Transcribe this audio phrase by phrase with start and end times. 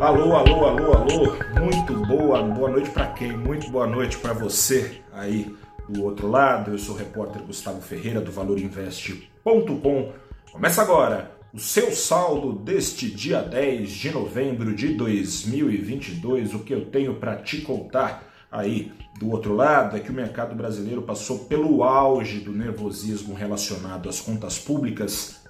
[0.00, 1.36] Alô, alô, alô, alô.
[1.60, 3.36] Muito boa, boa noite para quem?
[3.36, 5.54] Muito boa noite para você aí
[5.86, 6.70] do outro lado.
[6.70, 10.12] Eu sou o repórter Gustavo Ferreira do valorinvest.com.
[10.52, 16.54] Começa agora o seu saldo deste dia 10 de novembro de 2022.
[16.54, 20.54] O que eu tenho para te contar aí do outro lado é que o mercado
[20.54, 25.42] brasileiro passou pelo auge do nervosismo relacionado às contas públicas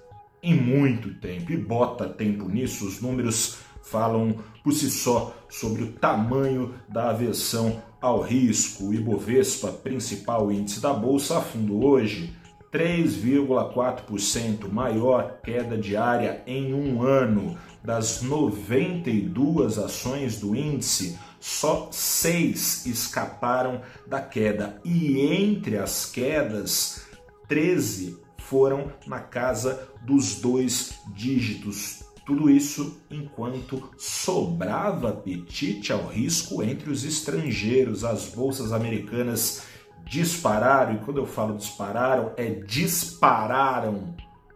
[0.43, 2.85] em muito tempo e bota tempo nisso.
[2.85, 8.89] Os números falam por si só sobre o tamanho da aversão ao risco.
[8.89, 12.35] O Ibovespa, principal índice da bolsa, afundou hoje
[12.73, 17.59] 3,4%, maior queda diária em um ano.
[17.83, 24.79] Das 92 ações do índice, só seis escaparam da queda.
[24.85, 27.07] E entre as quedas,
[27.49, 32.10] 13 foram na casa dos dois dígitos.
[32.31, 38.05] Tudo isso enquanto sobrava apetite ao risco entre os estrangeiros.
[38.05, 39.65] As bolsas americanas
[40.05, 44.15] dispararam, e quando eu falo dispararam, é dispararam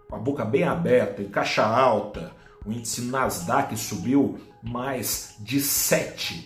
[0.09, 2.31] com a boca bem aberta, em caixa alta.
[2.65, 6.45] O índice Nasdaq subiu mais de 7%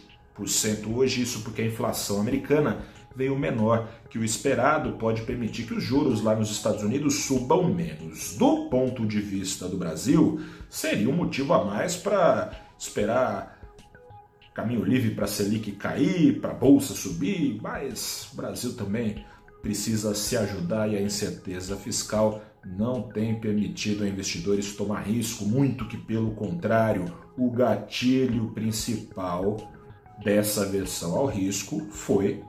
[0.90, 5.82] hoje, isso porque a inflação americana veio menor que o esperado, pode permitir que os
[5.82, 8.36] juros lá nos Estados Unidos subam menos.
[8.36, 13.58] Do ponto de vista do Brasil, seria um motivo a mais para esperar
[14.58, 19.24] caminho livre para a Selic cair, para a bolsa subir, mas o Brasil também
[19.62, 25.86] precisa se ajudar e a incerteza fiscal não tem permitido a investidores tomar risco, muito
[25.86, 27.04] que pelo contrário,
[27.36, 29.56] o gatilho principal
[30.24, 32.42] dessa versão ao risco foi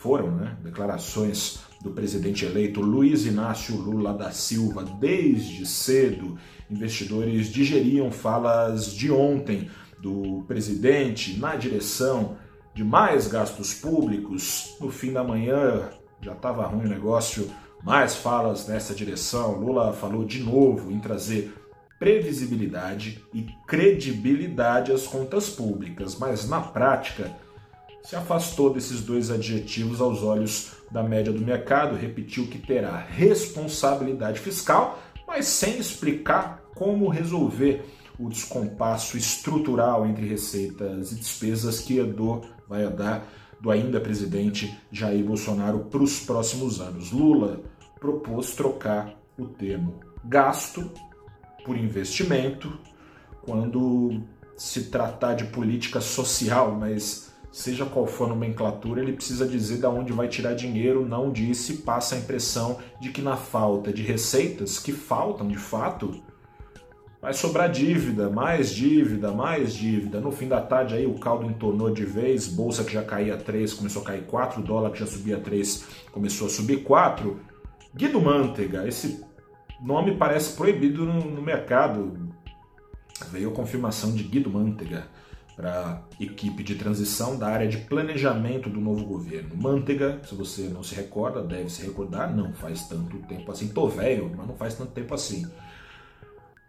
[0.00, 4.82] foram né, declarações do presidente eleito Luiz Inácio Lula da Silva.
[4.82, 6.38] Desde cedo,
[6.70, 12.38] investidores digeriam falas de ontem do presidente na direção
[12.74, 14.74] de mais gastos públicos.
[14.80, 15.90] No fim da manhã
[16.22, 17.50] já estava ruim o negócio,
[17.84, 19.58] mais falas nessa direção.
[19.58, 21.54] Lula falou de novo em trazer
[21.98, 27.30] previsibilidade e credibilidade às contas públicas, mas na prática
[28.02, 34.40] se afastou desses dois adjetivos aos olhos da média do mercado, repetiu que terá responsabilidade
[34.40, 37.84] fiscal, mas sem explicar como resolver
[38.18, 43.24] o descompasso estrutural entre receitas e despesas que herdou, vai herdar
[43.60, 47.12] do ainda presidente Jair Bolsonaro para os próximos anos.
[47.12, 47.60] Lula
[47.98, 50.90] propôs trocar o termo gasto
[51.64, 52.78] por investimento
[53.42, 54.22] quando
[54.56, 59.86] se tratar de política social, mas seja qual for a nomenclatura, ele precisa dizer de
[59.86, 64.78] onde vai tirar dinheiro, não disse, passa a impressão de que na falta de receitas,
[64.78, 66.22] que faltam de fato,
[67.20, 70.20] vai sobrar dívida, mais dívida, mais dívida.
[70.20, 73.74] No fim da tarde aí o caldo entornou de vez, bolsa que já caía 3
[73.74, 77.40] começou a cair 4, dólar que já subia 3 começou a subir 4.
[77.94, 79.24] Guido Mantega, esse
[79.82, 82.30] nome parece proibido no, no mercado.
[83.30, 85.08] Veio a confirmação de Guido Mantega
[85.60, 89.54] para a equipe de transição da área de planejamento do novo governo.
[89.54, 93.68] Manteiga, se você não se recorda, deve se recordar, não faz tanto tempo assim.
[93.68, 95.46] Tô velho, mas não faz tanto tempo assim.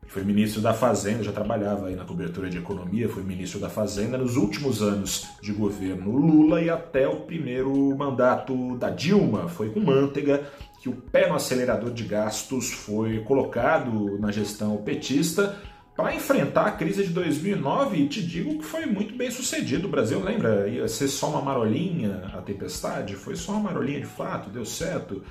[0.08, 4.18] Foi ministro da Fazenda, já trabalhava aí na cobertura de economia, foi ministro da Fazenda
[4.18, 9.48] nos últimos anos de governo Lula e até o primeiro mandato da Dilma.
[9.48, 10.44] Foi com Manteiga
[10.82, 15.58] que o pé no acelerador de gastos foi colocado na gestão petista
[15.96, 19.88] para enfrentar a crise de 2009, e te digo que foi muito bem sucedido.
[19.88, 23.16] O Brasil, lembra, ia ser só uma marolinha a tempestade?
[23.16, 25.22] Foi só uma marolinha de fato, deu certo.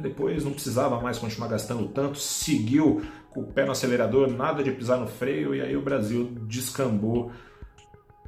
[0.00, 4.72] Depois não precisava mais continuar gastando tanto, seguiu com o pé no acelerador, nada de
[4.72, 7.30] pisar no freio, e aí o Brasil descambou,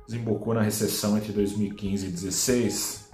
[0.06, 3.07] desembocou na recessão entre 2015 e 2016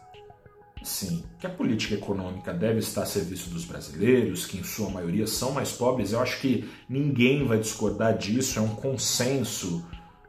[0.85, 5.27] sim, que a política econômica deve estar a serviço dos brasileiros, que em sua maioria
[5.27, 9.85] são mais pobres, eu acho que ninguém vai discordar disso, é um consenso.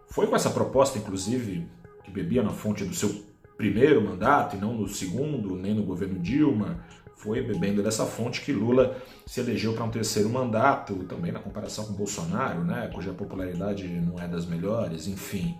[0.09, 1.67] Foi com essa proposta, inclusive,
[2.03, 3.25] que bebia na fonte do seu
[3.57, 6.83] primeiro mandato e não no segundo, nem no governo Dilma.
[7.17, 11.85] Foi bebendo dessa fonte que Lula se elegeu para um terceiro mandato, também na comparação
[11.85, 15.55] com Bolsonaro, né, cuja popularidade não é das melhores, enfim.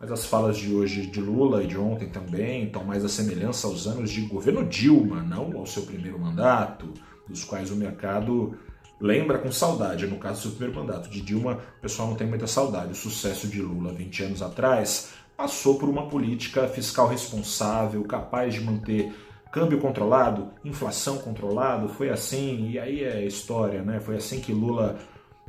[0.00, 3.66] Mas as falas de hoje de Lula e de ontem também estão mais a semelhança
[3.66, 6.92] aos anos de governo Dilma, não ao seu primeiro mandato,
[7.28, 8.56] dos quais o mercado
[9.00, 10.06] lembra com saudade.
[10.06, 12.92] No caso do seu primeiro mandato de Dilma, o pessoal não tem muita saudade.
[12.92, 18.60] O sucesso de Lula 20 anos atrás passou por uma política fiscal responsável, capaz de
[18.60, 19.12] manter
[19.50, 24.00] câmbio controlado, inflação controlado, foi assim, e aí é história, né?
[24.00, 24.98] Foi assim que Lula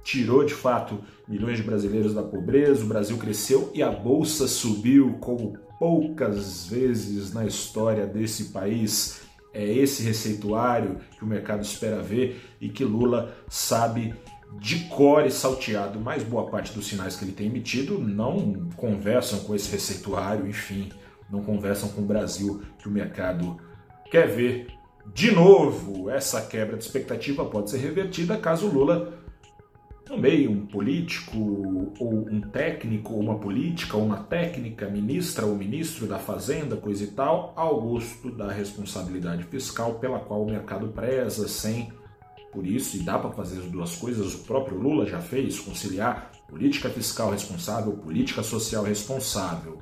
[0.06, 5.18] tirou de fato milhões de brasileiros da pobreza, o Brasil cresceu e a bolsa subiu
[5.20, 9.22] como poucas vezes na história desse país.
[9.52, 14.14] É esse receituário que o mercado espera ver e que Lula sabe
[14.60, 19.56] de core salteado, mas boa parte dos sinais que ele tem emitido não conversam com
[19.56, 20.90] esse receituário, enfim,
[21.30, 23.60] não conversam com o Brasil que o mercado
[24.12, 24.68] quer ver.
[25.14, 29.25] De novo, essa quebra de expectativa pode ser revertida caso Lula
[30.10, 31.38] nomeie um político
[32.00, 37.04] ou um técnico ou uma política ou uma técnica, ministra ou ministro da Fazenda, coisa
[37.04, 41.92] e tal, ao gosto da responsabilidade fiscal pela qual o mercado preza, sem
[42.52, 46.32] por isso, e dá para fazer as duas coisas, o próprio Lula já fez, conciliar
[46.48, 49.80] política fiscal responsável, política social responsável.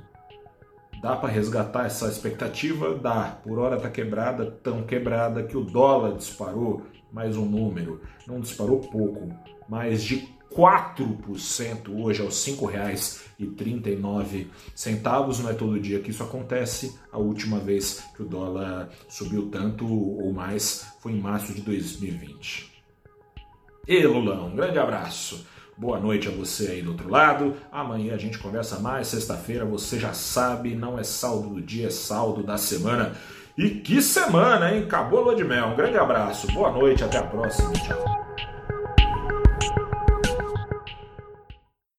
[1.04, 2.94] Dá para resgatar essa expectativa?
[2.94, 3.38] Dá.
[3.44, 8.00] Por hora está quebrada, tão quebrada que o dólar disparou mais um número.
[8.26, 9.28] Não disparou pouco,
[9.68, 14.46] mais de 4% hoje aos R$ 5,39.
[15.42, 16.98] Não é todo dia que isso acontece.
[17.12, 22.72] A última vez que o dólar subiu tanto ou mais foi em março de 2020.
[23.86, 25.46] E Lulão, um grande abraço.
[25.76, 27.56] Boa noite a você aí do outro lado.
[27.70, 29.08] Amanhã a gente conversa mais.
[29.08, 33.12] Sexta-feira, você já sabe, não é saldo do dia, é saldo da semana.
[33.58, 34.84] E que semana, hein?
[34.84, 35.68] Acabou a lua de mel.
[35.68, 37.72] Um grande abraço, boa noite, até a próxima.
[37.72, 38.23] Tchau.